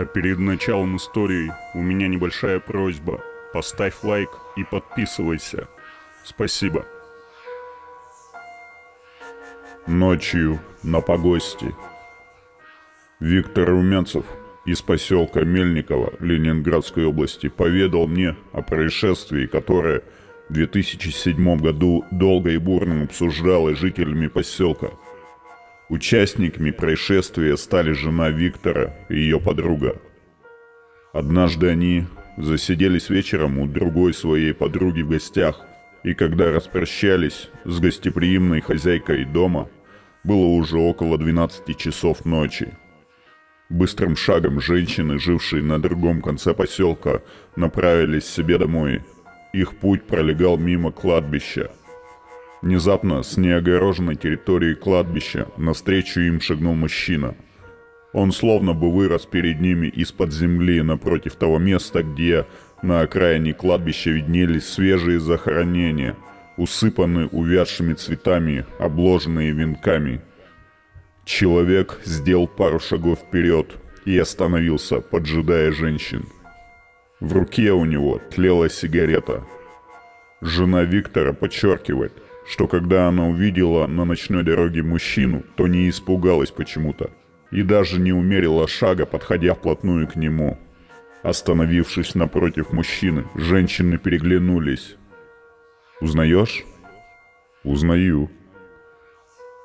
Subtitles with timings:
[0.00, 3.22] А перед началом истории у меня небольшая просьба.
[3.52, 5.68] Поставь лайк и подписывайся.
[6.24, 6.86] Спасибо.
[9.86, 11.74] Ночью на погосте.
[13.20, 14.24] Виктор Румянцев
[14.64, 20.02] из поселка Мельниково Ленинградской области поведал мне о происшествии, которое
[20.48, 24.92] в 2007 году долго и бурно обсуждалось жителями поселка–
[25.90, 30.00] Участниками происшествия стали жена Виктора и ее подруга.
[31.12, 32.04] Однажды они
[32.36, 35.66] засиделись вечером у другой своей подруги в гостях,
[36.04, 39.68] и когда распрощались с гостеприимной хозяйкой дома,
[40.22, 42.68] было уже около 12 часов ночи.
[43.68, 47.20] Быстрым шагом женщины, жившие на другом конце поселка,
[47.56, 49.02] направились себе домой.
[49.52, 51.72] Их путь пролегал мимо кладбища–
[52.62, 57.34] Внезапно с неогороженной территории кладбища навстречу им шагнул мужчина.
[58.12, 62.46] Он словно бы вырос перед ними из-под земли напротив того места, где
[62.82, 66.16] на окраине кладбища виднелись свежие захоронения,
[66.58, 70.20] усыпанные увядшими цветами, обложенные венками.
[71.24, 76.26] Человек сделал пару шагов вперед и остановился, поджидая женщин.
[77.20, 79.44] В руке у него тлела сигарета.
[80.42, 82.12] Жена Виктора подчеркивает–
[82.50, 87.10] что когда она увидела на ночной дороге мужчину, то не испугалась почему-то
[87.52, 90.58] и даже не умерила шага, подходя вплотную к нему.
[91.22, 94.96] Остановившись напротив мужчины, женщины переглянулись.
[96.00, 96.64] «Узнаешь?»
[97.62, 98.30] «Узнаю».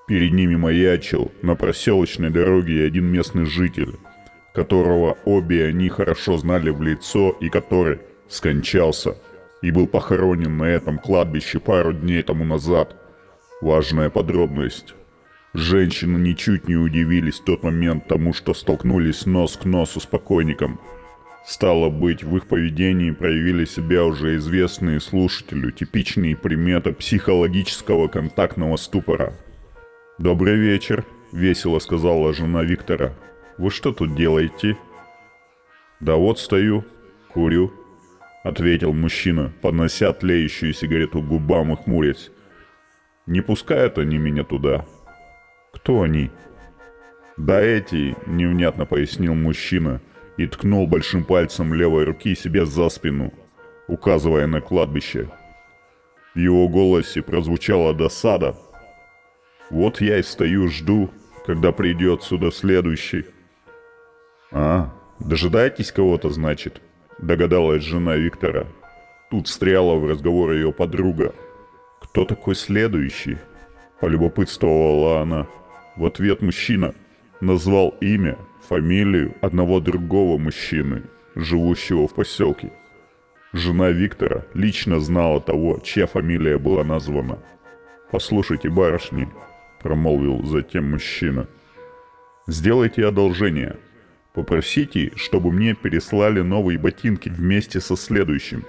[0.07, 3.95] Перед ними маячил на проселочной дороге один местный житель,
[4.53, 9.17] которого обе они хорошо знали в лицо и который скончался–
[9.61, 12.95] и был похоронен на этом кладбище пару дней тому назад.
[13.61, 14.95] Важная подробность.
[15.53, 20.79] Женщины ничуть не удивились в тот момент тому, что столкнулись нос к носу с покойником.
[21.45, 29.33] Стало быть, в их поведении проявили себя уже известные слушателю типичные приметы психологического контактного ступора.
[30.17, 33.13] «Добрый вечер»,— весело сказала жена Виктора.
[33.57, 34.77] «Вы что тут делаете?»
[36.01, 36.83] «Да вот стою,
[37.31, 37.71] курю»,
[38.45, 42.29] ответил мужчина, поднося тлеющую сигарету к губам и хмурясь.
[43.25, 44.85] «Не пускают они меня туда».
[45.73, 46.29] «Кто они?»
[47.37, 49.99] «Да эти»,— невнятно пояснил мужчина
[50.37, 53.33] и ткнул большим пальцем левой руки себе за спину,
[53.87, 55.27] указывая на кладбище.
[56.35, 58.55] В его голосе прозвучала досада.
[59.71, 61.09] «Вот я и стою, жду,
[61.47, 63.25] когда придет сюда следующий».
[64.51, 66.79] «А, дожидаетесь кого-то, значит?»
[67.19, 68.67] Догадалась жена Виктора.
[69.29, 71.33] Тут встряла в разговор ее подруга.
[72.01, 73.37] «Кто такой следующий?»–
[73.99, 75.47] полюбопытствовала она.
[75.95, 76.93] В ответ мужчина
[77.41, 78.37] назвал имя,
[78.67, 81.03] фамилию одного другого мужчины,
[81.35, 82.71] живущего в поселке.
[83.53, 87.39] Жена Виктора лично знала того, чья фамилия была названа.
[88.11, 89.29] «Послушайте, барышни»,–
[89.81, 91.47] промолвил затем мужчина,–
[92.47, 93.77] «сделайте одолжение,
[94.35, 98.65] Попросите, чтобы мне переслали новые ботинки вместе со следующим.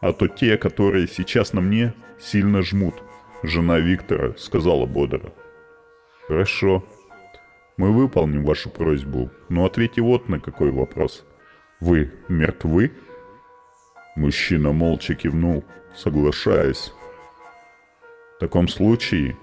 [0.00, 2.96] А то те, которые сейчас на мне, сильно жмут.
[3.44, 5.32] Жена Виктора сказала бодро.
[6.26, 6.84] Хорошо.
[7.76, 11.24] Мы выполним вашу просьбу, но ответьте вот на какой вопрос.
[11.80, 12.90] Вы мертвы?
[14.16, 15.64] Мужчина молча кивнул,
[15.94, 16.92] соглашаясь.
[18.36, 19.36] В таком случае,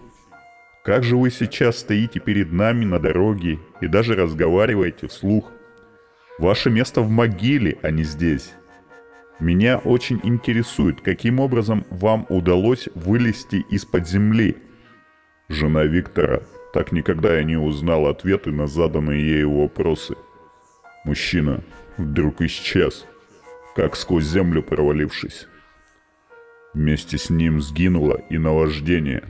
[0.83, 5.49] как же вы сейчас стоите перед нами на дороге и даже разговариваете вслух?
[6.41, 8.53] Ваше место в могиле, а не здесь.
[9.40, 14.57] Меня очень интересует, каким образом вам удалось вылезти из-под земли.
[15.50, 16.41] Жена Виктора
[16.74, 20.16] так никогда и не узнала ответы на заданные ей вопросы.
[21.06, 21.63] Мужчина
[21.97, 23.06] вдруг исчез,
[23.75, 25.47] как сквозь землю провалившись.
[26.73, 29.25] Вместе с ним сгинуло и наваждение,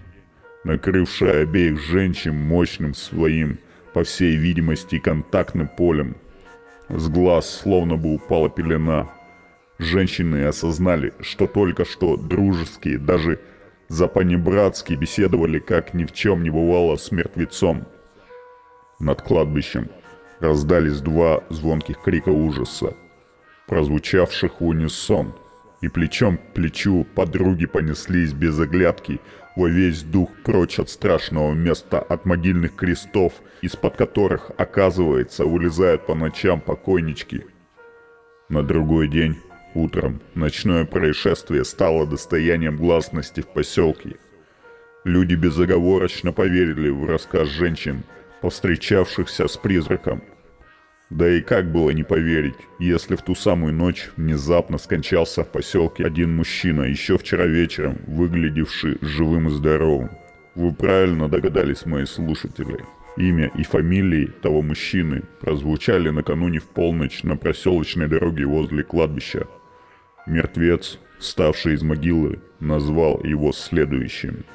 [0.64, 3.60] накрывшее обеих женщин мощным своим,
[3.94, 6.16] по всей видимости, контактным полем–
[6.94, 9.10] с глаз словно бы упала пелена.
[9.78, 13.40] Женщины осознали, что только что дружеские, даже
[13.88, 17.88] запанибратски беседовали, как ни в чем не бывало, с мертвецом.
[19.00, 19.90] Над кладбищем
[20.40, 22.94] раздались два звонких крика ужаса,
[23.68, 25.34] прозвучавших в унисон,
[25.82, 29.20] и плечом к плечу подруги понеслись без оглядки
[29.56, 36.16] во весь дух прочь от страшного места, от могильных крестов, из-под которых, оказывается, вылезают по
[36.16, 37.46] ночам покойнички.
[38.50, 39.38] На другой день,
[39.74, 44.18] утром, ночное происшествие стало достоянием гласности в поселке.
[45.04, 48.04] Люди безоговорочно поверили в рассказ женщин,
[48.42, 50.22] повстречавшихся с призраком.
[51.12, 56.06] Да и как было не поверить, если в ту самую ночь внезапно скончался в поселке
[56.06, 60.12] один мужчина, еще вчера вечером выглядевший живым и здоровым.
[60.56, 62.86] Вы правильно догадались, мои слушатели.
[63.18, 69.48] Имя и фамилии того мужчины прозвучали накануне в полночь на проселочной дороге возле кладбища.
[70.26, 74.46] Мертвец, ставший из могилы, назвал его следующим.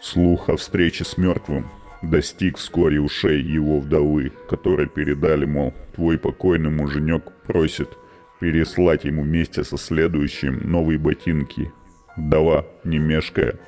[0.00, 1.66] Слух о встрече с мертвым
[2.02, 7.88] достиг вскоре ушей его вдовы, которые передали, мол, твой покойный муженек просит
[8.40, 11.72] переслать ему вместе со следующим новые ботинки.
[12.16, 13.58] Вдова, не мешкая,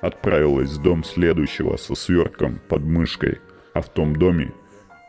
[0.00, 3.40] отправилась в дом следующего со свертком под мышкой,
[3.74, 4.52] а в том доме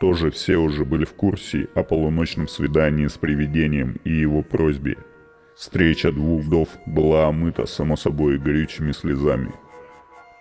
[0.00, 4.98] тоже все уже были в курсе о полуночном свидании с привидением и его просьбе.
[5.56, 9.52] Встреча двух вдов была омыта, само собой, горючими слезами.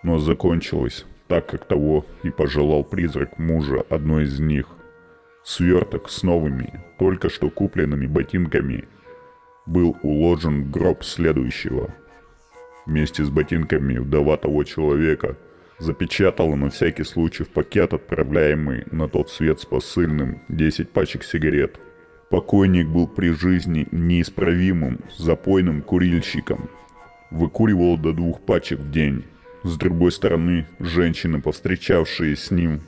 [0.03, 4.68] Но закончилась так, как того и пожелал призрак мужа одной из них.
[5.44, 8.88] Сверток с новыми, только что купленными ботинками
[9.65, 11.91] был уложен в гроб следующего.
[12.85, 15.35] Вместе с ботинками вдова того человека
[15.80, 21.79] запечатала на всякий случай в пакет, отправляемый на тот свет с посыльным, 10 пачек сигарет.
[22.29, 26.69] Покойник был при жизни неисправимым, запойным курильщиком.
[27.31, 29.25] Выкуривал до двух пачек в день
[29.63, 32.81] с другой стороны, женщины, повстречавшие с ним,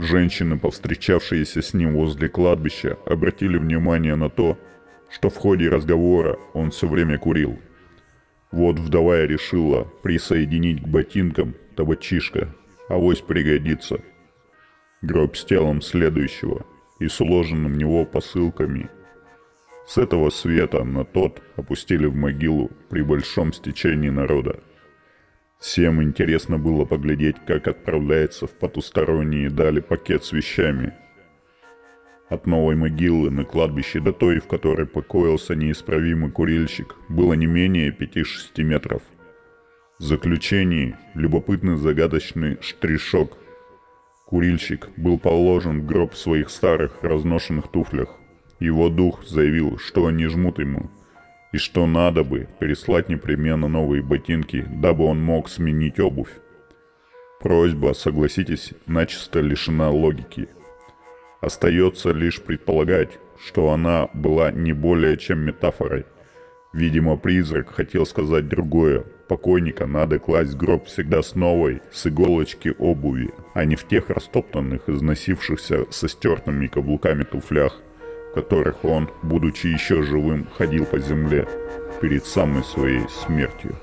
[0.00, 4.58] женщины, повстречавшиеся с ним возле кладбища, обратили внимание на то,
[5.10, 7.58] что в ходе разговора он все время курил.
[8.50, 12.52] Вот вдова решила присоединить к ботинкам табачишка,
[12.88, 14.00] авось пригодится.
[15.02, 16.66] Гроб с телом следующего
[16.98, 18.90] и с уложенным в него посылками.
[19.86, 24.60] С этого света на тот опустили в могилу при большом стечении народа.
[25.62, 30.92] Всем интересно было поглядеть, как отправляется в потусторонние дали пакет с вещами.
[32.28, 37.96] От новой могилы на кладбище до той, в которой покоился неисправимый курильщик, было не менее
[37.96, 39.02] 5-6 метров.
[40.00, 43.38] В заключении любопытный загадочный штришок.
[44.26, 48.08] Курильщик был положен в гроб в своих старых разношенных туфлях.
[48.58, 50.90] Его дух заявил, что они жмут ему–
[51.52, 56.30] и что надо бы переслать непременно новые ботинки, дабы он мог сменить обувь.
[57.40, 60.48] Просьба, согласитесь, начисто лишена логики.
[61.40, 66.06] Остается лишь предполагать, что она была не более чем метафорой.
[66.72, 69.04] Видимо, призрак хотел сказать другое.
[69.28, 74.08] Покойника надо класть в гроб всегда с новой, с иголочки обуви, а не в тех
[74.08, 77.82] растоптанных, износившихся со стертыми каблуками туфлях–
[78.34, 81.46] которых он, будучи еще живым, ходил по земле
[82.00, 83.76] перед самой своей смертью.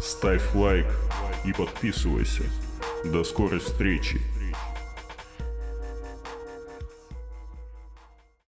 [0.00, 0.86] Ставь лайк
[1.44, 2.44] и подписывайся.
[3.04, 4.20] До скорой встречи.